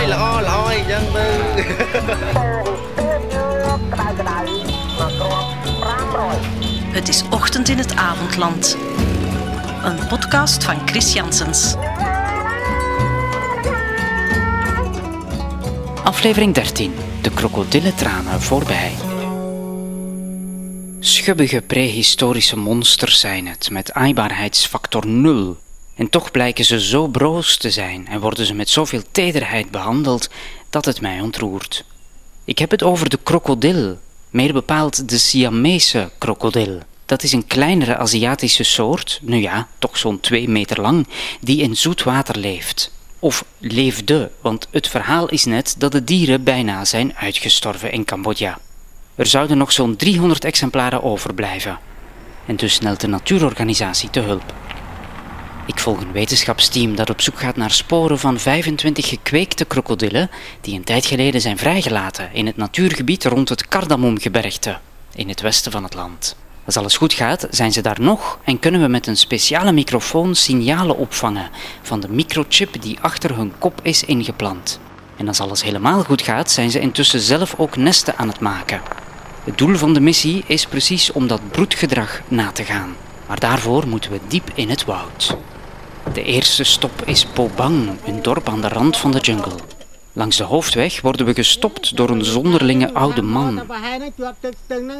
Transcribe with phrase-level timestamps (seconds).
[0.00, 1.28] យល្អល្អអញ្ចឹងទៅ
[6.96, 8.76] Het is ochtend in het avondland.
[9.84, 11.74] Een podcast van Chris Janssens.
[16.04, 16.94] Aflevering 13.
[17.22, 18.92] De krokodillentranen voorbij.
[21.00, 25.56] Schubbige prehistorische monsters zijn het, met aaibaarheidsfactor 0.
[25.95, 30.29] en toch blijken ze zo broos te zijn en worden ze met zoveel tederheid behandeld
[30.69, 31.85] dat het mij ontroert.
[32.43, 33.97] Ik heb het over de krokodil,
[34.29, 36.79] meer bepaald de Siamese krokodil.
[37.05, 41.07] Dat is een kleinere Aziatische soort, nu ja, toch zo'n 2 meter lang,
[41.41, 42.91] die in zoet water leeft.
[43.19, 48.59] Of leefde, want het verhaal is net dat de dieren bijna zijn uitgestorven in Cambodja.
[49.15, 51.79] Er zouden nog zo'n 300 exemplaren overblijven.
[52.45, 54.53] En dus snelt de natuurorganisatie te hulp.
[55.65, 60.29] Ik volg een wetenschapsteam dat op zoek gaat naar sporen van 25 gekweekte krokodillen
[60.61, 64.77] die een tijd geleden zijn vrijgelaten in het natuurgebied rond het Cardamomgebergte
[65.15, 66.35] in het westen van het land.
[66.65, 70.35] Als alles goed gaat, zijn ze daar nog en kunnen we met een speciale microfoon
[70.35, 71.49] signalen opvangen
[71.81, 74.79] van de microchip die achter hun kop is ingeplant.
[75.17, 78.81] En als alles helemaal goed gaat, zijn ze intussen zelf ook nesten aan het maken.
[79.43, 82.95] Het doel van de missie is precies om dat broedgedrag na te gaan.
[83.27, 85.37] Maar daarvoor moeten we diep in het woud.
[86.13, 89.55] De eerste stop is Pobang, een dorp aan de rand van de jungle.
[90.13, 93.61] Langs de hoofdweg worden we gestopt door een zonderlinge oude man.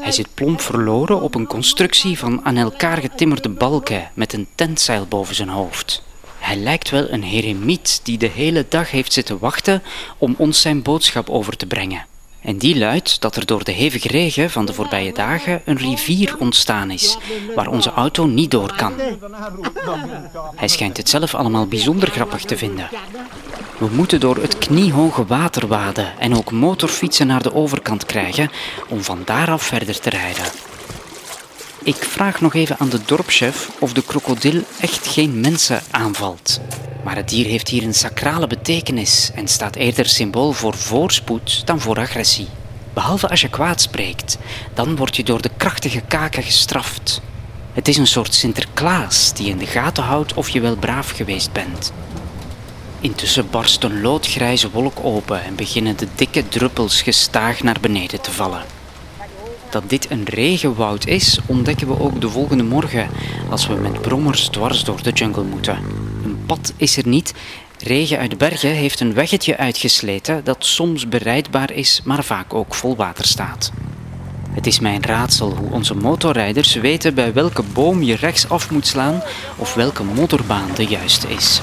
[0.02, 5.06] Hij zit plomp verloren op een constructie van aan elkaar getimmerde balken met een tentzeil
[5.06, 6.04] boven zijn hoofd.
[6.40, 9.84] Hij lijkt wel een heremiet die de hele dag heeft zitten wachten
[10.18, 12.06] om ons zijn boodschap over te brengen.
[12.42, 16.36] En die luidt dat er door de hevige regen van de voorbije dagen een rivier
[16.40, 17.18] ontstaan is,
[17.56, 18.94] waar onze auto niet door kan.
[20.56, 22.90] Hij schijnt het zelf allemaal bijzonder grappig te vinden.
[23.78, 28.52] We moeten door het kniehoge water waden en ook motorfietsen naar de overkant krijgen
[28.88, 30.46] om van daaraf verder te rijden.
[31.84, 36.60] Ik vraag nog even aan de dorpschef of de krokodil echt geen mensen aanvalt.
[37.04, 41.80] Maar het dier heeft hier een sacrale betekenis en staat eerder symbool voor voorspoed dan
[41.80, 42.48] voor agressie.
[42.94, 44.38] Behalve als je kwaad spreekt,
[44.74, 47.22] dan word je door de krachtige kaken gestraft.
[47.74, 51.52] Het is een soort Sinterklaas die in de gaten houdt of je wel braaf geweest
[51.52, 51.92] bent.
[53.00, 58.32] Intussen barst een loodgrijze wolk open en beginnen de dikke druppels gestaag naar beneden te
[58.32, 58.81] vallen.
[59.72, 63.10] Dat dit een regenwoud is, ontdekken we ook de volgende morgen
[63.50, 65.78] als we met brommers dwars door de jungle moeten.
[66.24, 67.34] Een pad is er niet.
[67.78, 72.96] Regen uit bergen heeft een weggetje uitgesleten dat soms bereidbaar is, maar vaak ook vol
[72.96, 73.72] water staat.
[74.52, 79.22] Het is mijn raadsel hoe onze motorrijders weten bij welke boom je rechtsaf moet slaan
[79.56, 81.62] of welke motorbaan de juiste is.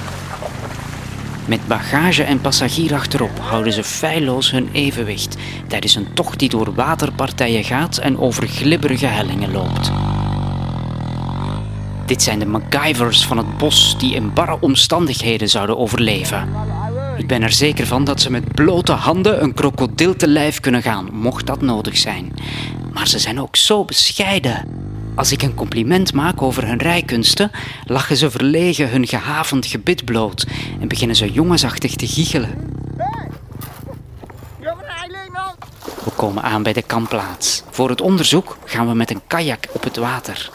[1.49, 5.37] Met bagage en passagier achterop houden ze feilloos hun evenwicht
[5.67, 9.91] tijdens een tocht die door waterpartijen gaat en over glibberige hellingen loopt.
[12.07, 16.49] Dit zijn de MacGyvers van het bos die in barre omstandigheden zouden overleven.
[17.17, 20.83] Ik ben er zeker van dat ze met blote handen een krokodil te lijf kunnen
[20.83, 22.33] gaan, mocht dat nodig zijn.
[22.93, 24.65] Maar ze zijn ook zo bescheiden.
[25.19, 27.51] Als ik een compliment maak over hun rijkunsten,
[27.85, 30.47] lachen ze verlegen hun gehavend gebit bloot
[30.81, 32.75] en beginnen ze jongensachtig te giechelen.
[36.05, 37.63] We komen aan bij de kampplaats.
[37.71, 40.51] Voor het onderzoek gaan we met een kajak op het water.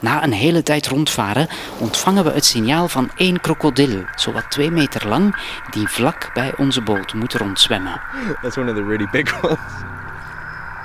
[0.00, 1.48] Na een hele tijd rondvaren
[1.78, 5.36] ontvangen we het signaal van één krokodil, zowat twee meter lang,
[5.70, 8.00] die vlak bij onze boot moet rondzwemmen.
[8.42, 9.85] That's one of the really big ones.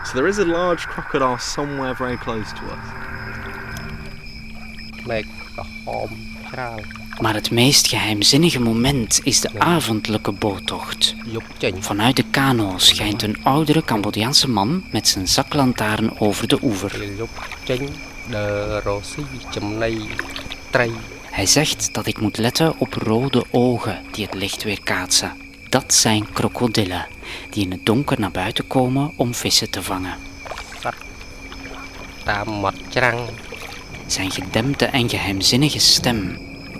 [0.03, 3.01] So there is a large crocodile somewhere very close to us.
[7.19, 11.15] Maar het meest geheimzinnige moment is de avondelijke boottocht.
[11.79, 16.99] Vanuit de kano schijnt een oudere Cambodjaanse man met zijn zaklantaarn over de oever.
[21.31, 25.31] Hij zegt dat ik moet letten op rode ogen die het licht weerkaatsen.
[25.71, 27.07] Dat zijn krokodillen,
[27.49, 30.17] die in het donker naar buiten komen om vissen te vangen.
[34.05, 36.37] Zijn gedempte en geheimzinnige stem,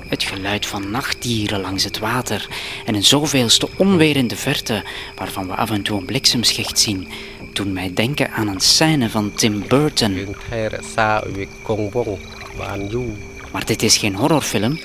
[0.08, 2.48] het geluid van nachtdieren langs het water
[2.86, 4.84] en een zoveelste onweer in de verte,
[5.16, 7.08] waarvan we af en toe een bliksemschicht zien,
[7.54, 10.36] doen mij denken aan een scène van Tim Burton.
[13.52, 14.80] Maar dit is geen horrorfilm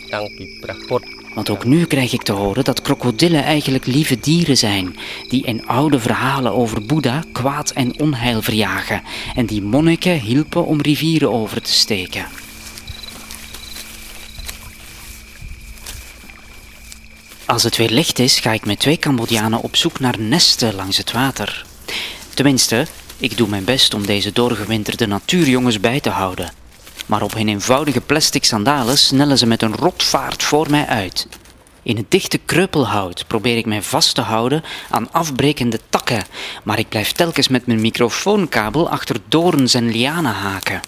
[1.36, 4.96] want ook nu krijg ik te horen dat krokodillen eigenlijk lieve dieren zijn,
[5.28, 9.02] die in oude verhalen over Boeddha kwaad en onheil verjagen
[9.34, 12.26] en die monniken hielpen om rivieren over te steken.
[17.44, 20.96] Als het weer licht is, ga ik met twee Cambodjanen op zoek naar nesten langs
[20.96, 21.66] het water.
[22.34, 22.86] Tenminste,
[23.16, 26.52] ik doe mijn best om deze doorgewinterde natuurjongens bij te houden.
[27.06, 31.26] Maar op hun eenvoudige plastic sandalen snellen ze met een rotvaart voor mij uit.
[31.82, 36.24] In het dichte kreupelhout probeer ik mij vast te houden aan afbrekende takken,
[36.64, 40.80] maar ik blijf telkens met mijn microfoonkabel achter dorens en lianen haken.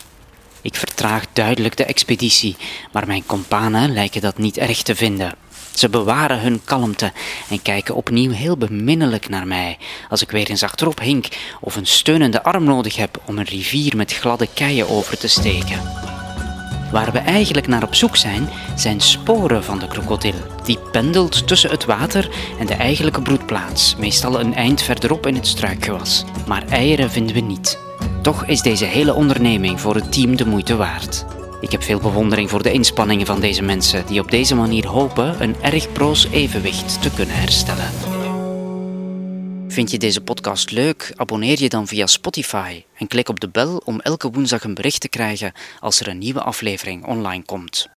[0.62, 2.56] Ik vertraag duidelijk de expeditie,
[2.92, 5.34] maar mijn kompanen lijken dat niet erg te vinden.
[5.74, 7.12] Ze bewaren hun kalmte
[7.50, 9.78] en kijken opnieuw heel beminnelijk naar mij
[10.08, 11.26] als ik weer eens achterop hink
[11.60, 16.07] of een steunende arm nodig heb om een rivier met gladde keien over te steken.
[16.90, 20.34] Waar we eigenlijk naar op zoek zijn, zijn sporen van de krokodil.
[20.64, 25.46] Die pendelt tussen het water en de eigenlijke broedplaats, meestal een eind verderop in het
[25.46, 26.24] struikgewas.
[26.46, 27.78] Maar eieren vinden we niet.
[28.22, 31.24] Toch is deze hele onderneming voor het team de moeite waard.
[31.60, 35.42] Ik heb veel bewondering voor de inspanningen van deze mensen die op deze manier hopen
[35.42, 38.17] een erg broos evenwicht te kunnen herstellen.
[39.68, 41.12] Vind je deze podcast leuk?
[41.16, 45.00] Abonneer je dan via Spotify en klik op de bel om elke woensdag een bericht
[45.00, 47.97] te krijgen als er een nieuwe aflevering online komt.